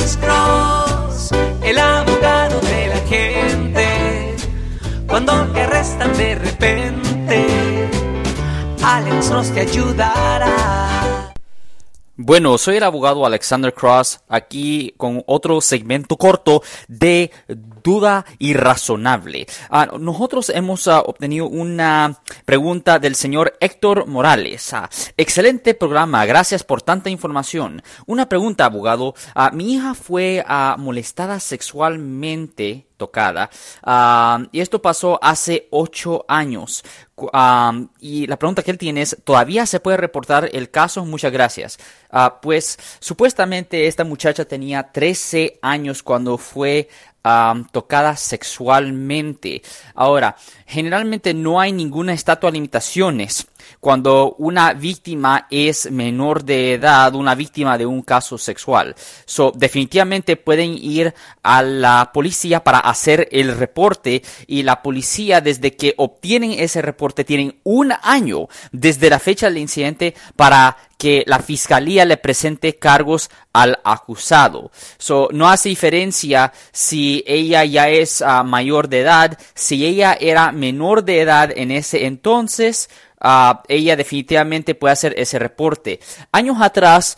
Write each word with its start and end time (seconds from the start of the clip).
Alex 0.00 0.16
Cross, 0.16 1.30
el 1.62 1.78
abogado 1.78 2.58
de 2.60 2.86
la 2.86 3.00
gente. 3.06 4.34
Cuando 5.06 5.46
te 5.52 5.60
arrestan 5.60 6.16
de 6.16 6.36
repente, 6.36 7.46
Alex 8.82 9.28
Cross 9.28 9.50
te 9.50 9.60
ayudará. 9.60 10.99
Bueno, 12.22 12.58
soy 12.58 12.76
el 12.76 12.82
abogado 12.82 13.24
Alexander 13.24 13.72
Cross 13.72 14.20
aquí 14.28 14.92
con 14.98 15.24
otro 15.26 15.62
segmento 15.62 16.18
corto 16.18 16.62
de 16.86 17.30
duda 17.82 18.26
irrazonable. 18.38 19.46
Ah, 19.70 19.88
nosotros 19.98 20.50
hemos 20.50 20.86
ah, 20.86 21.00
obtenido 21.00 21.46
una 21.46 22.20
pregunta 22.44 22.98
del 22.98 23.14
señor 23.14 23.56
Héctor 23.58 24.06
Morales. 24.06 24.70
Ah, 24.74 24.90
excelente 25.16 25.72
programa, 25.72 26.26
gracias 26.26 26.62
por 26.62 26.82
tanta 26.82 27.08
información. 27.08 27.82
Una 28.04 28.28
pregunta, 28.28 28.66
abogado. 28.66 29.14
mi 29.54 29.72
hija 29.72 29.94
fue 29.94 30.44
molestada 30.76 31.40
sexualmente 31.40 32.89
tocada. 33.00 33.48
y 34.52 34.60
esto 34.60 34.82
pasó 34.82 35.18
hace 35.22 35.66
ocho 35.70 36.26
años. 36.28 36.84
y 38.00 38.26
la 38.26 38.38
pregunta 38.38 38.62
que 38.62 38.70
él 38.70 38.78
tiene 38.78 39.02
es, 39.02 39.16
¿todavía 39.24 39.66
se 39.66 39.80
puede 39.80 39.96
reportar 39.96 40.50
el 40.52 40.70
caso? 40.70 41.04
Muchas 41.06 41.32
gracias. 41.32 41.78
pues 42.42 42.78
supuestamente 43.00 43.86
esta 43.86 44.04
muchacha 44.04 44.44
tenía 44.44 44.92
13 44.92 45.58
años 45.62 46.02
cuando 46.02 46.36
fue 46.36 46.88
tocada 47.72 48.16
sexualmente. 48.16 49.62
Ahora, 49.94 50.36
generalmente 50.66 51.34
no 51.34 51.60
hay 51.60 51.72
ninguna 51.72 52.12
estatua 52.12 52.50
de 52.50 52.54
limitaciones 52.54 53.46
cuando 53.78 54.34
una 54.38 54.72
víctima 54.72 55.46
es 55.50 55.90
menor 55.90 56.44
de 56.44 56.74
edad, 56.74 57.14
una 57.14 57.34
víctima 57.34 57.78
de 57.78 57.86
un 57.86 58.02
caso 58.02 58.38
sexual. 58.38 58.94
So, 59.24 59.52
definitivamente 59.54 60.36
pueden 60.36 60.76
ir 60.76 61.14
a 61.42 61.62
la 61.62 62.10
policía 62.12 62.64
para 62.64 62.78
hacer 62.80 63.28
el 63.30 63.56
reporte 63.56 64.22
y 64.46 64.62
la 64.62 64.82
policía 64.82 65.40
desde 65.40 65.76
que 65.76 65.94
obtienen 65.96 66.52
ese 66.52 66.82
reporte 66.82 67.24
tienen 67.24 67.60
un 67.64 67.92
año 68.02 68.48
desde 68.72 69.10
la 69.10 69.18
fecha 69.18 69.46
del 69.46 69.58
incidente 69.58 70.14
para 70.36 70.76
que 71.00 71.24
la 71.26 71.38
fiscalía 71.38 72.04
le 72.04 72.18
presente 72.18 72.76
cargos 72.76 73.30
al 73.54 73.78
acusado. 73.84 74.70
So, 74.98 75.30
no 75.32 75.48
hace 75.48 75.70
diferencia 75.70 76.52
si 76.72 77.24
ella 77.26 77.64
ya 77.64 77.88
es 77.88 78.20
ah, 78.20 78.42
mayor 78.42 78.88
de 78.88 79.00
edad, 79.00 79.38
si 79.54 79.86
ella 79.86 80.16
era 80.20 80.52
menor 80.52 81.02
de 81.02 81.20
edad 81.20 81.50
en 81.56 81.70
ese 81.70 82.04
entonces, 82.04 82.90
uh, 83.24 83.58
ella 83.68 83.96
definitivamente 83.96 84.74
puede 84.74 84.92
hacer 84.92 85.14
ese 85.16 85.38
reporte. 85.38 86.00
Años 86.32 86.56
atrás, 86.60 87.16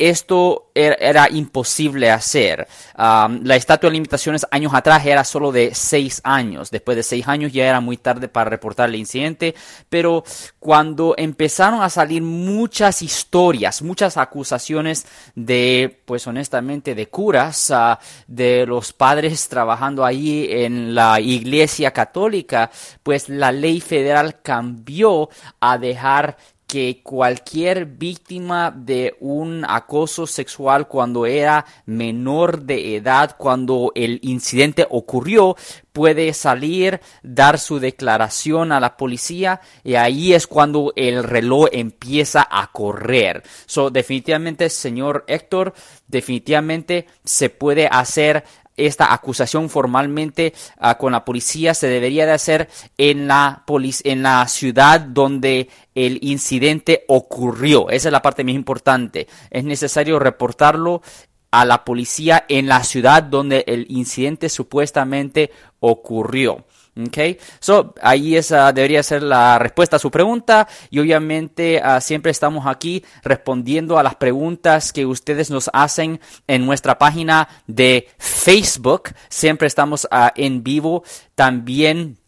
esto 0.00 0.70
era, 0.74 1.28
imposible 1.30 2.10
hacer. 2.10 2.66
la 2.96 3.56
estatua 3.56 3.90
de 3.90 3.94
limitaciones 3.94 4.46
años 4.50 4.72
atrás 4.74 5.04
era 5.04 5.24
solo 5.24 5.52
de 5.52 5.74
seis 5.74 6.20
años. 6.24 6.70
Después 6.70 6.96
de 6.96 7.02
seis 7.02 7.28
años 7.28 7.52
ya 7.52 7.66
era 7.66 7.80
muy 7.80 7.98
tarde 7.98 8.28
para 8.28 8.48
reportar 8.48 8.88
el 8.88 8.96
incidente. 8.96 9.54
Pero 9.90 10.24
cuando 10.58 11.14
empezaron 11.18 11.82
a 11.82 11.90
salir 11.90 12.22
muchas 12.22 13.02
historias, 13.02 13.82
muchas 13.82 14.16
acusaciones 14.16 15.06
de, 15.34 16.00
pues 16.06 16.26
honestamente, 16.26 16.94
de 16.94 17.08
curas, 17.08 17.70
ah, 17.70 17.98
de 18.26 18.64
los 18.66 18.94
padres 18.94 19.48
trabajando 19.48 20.04
ahí 20.04 20.46
en 20.50 20.94
la 20.94 21.20
iglesia 21.20 21.90
católica, 21.90 22.70
pues 23.02 23.28
la 23.28 23.52
ley 23.52 23.80
federal 23.80 24.40
cambió 24.40 25.28
a 25.60 25.76
dejar 25.76 26.36
que 26.70 27.00
cualquier 27.02 27.84
víctima 27.84 28.70
de 28.70 29.16
un 29.18 29.64
acoso 29.68 30.24
sexual 30.28 30.86
cuando 30.86 31.26
era 31.26 31.66
menor 31.84 32.62
de 32.62 32.94
edad, 32.94 33.34
cuando 33.36 33.90
el 33.96 34.20
incidente 34.22 34.86
ocurrió, 34.88 35.56
puede 35.92 36.32
salir, 36.32 37.00
dar 37.24 37.58
su 37.58 37.80
declaración 37.80 38.70
a 38.70 38.78
la 38.78 38.96
policía 38.96 39.60
y 39.82 39.96
ahí 39.96 40.32
es 40.32 40.46
cuando 40.46 40.92
el 40.94 41.24
reloj 41.24 41.66
empieza 41.72 42.46
a 42.48 42.70
correr. 42.70 43.42
So, 43.66 43.90
definitivamente, 43.90 44.70
señor 44.70 45.24
Héctor, 45.26 45.74
definitivamente 46.06 47.08
se 47.24 47.50
puede 47.50 47.88
hacer 47.88 48.44
esta 48.86 49.12
acusación 49.12 49.68
formalmente 49.68 50.54
ah, 50.78 50.96
con 50.98 51.12
la 51.12 51.24
policía 51.24 51.74
se 51.74 51.88
debería 51.88 52.26
de 52.26 52.32
hacer 52.32 52.68
en 52.98 53.28
la, 53.28 53.64
en 54.04 54.22
la 54.22 54.46
ciudad 54.48 55.00
donde 55.00 55.68
el 55.94 56.18
incidente 56.22 57.04
ocurrió. 57.08 57.90
Esa 57.90 58.08
es 58.08 58.12
la 58.12 58.22
parte 58.22 58.44
más 58.44 58.54
importante. 58.54 59.28
Es 59.50 59.64
necesario 59.64 60.18
reportarlo 60.18 61.02
a 61.50 61.64
la 61.64 61.84
policía 61.84 62.44
en 62.48 62.68
la 62.68 62.84
ciudad 62.84 63.22
donde 63.22 63.64
el 63.66 63.86
incidente 63.88 64.48
supuestamente 64.48 65.50
ocurrió. 65.80 66.64
Okay, 66.96 67.38
so 67.60 67.94
ahí 68.02 68.36
esa 68.36 68.72
debería 68.72 69.02
ser 69.04 69.22
la 69.22 69.60
respuesta 69.60 69.96
a 69.96 69.98
su 70.00 70.10
pregunta 70.10 70.66
y 70.90 70.98
obviamente 70.98 71.80
ah, 71.82 72.00
siempre 72.00 72.32
estamos 72.32 72.66
aquí 72.66 73.04
respondiendo 73.22 73.96
a 73.96 74.02
las 74.02 74.16
preguntas 74.16 74.92
que 74.92 75.06
ustedes 75.06 75.50
nos 75.50 75.70
hacen 75.72 76.20
en 76.48 76.66
nuestra 76.66 76.98
página 76.98 77.48
de 77.68 78.08
Facebook. 78.18 79.10
Siempre 79.28 79.68
estamos 79.68 80.08
ah, 80.10 80.32
en 80.34 80.64
vivo 80.64 81.04
también 81.36 82.19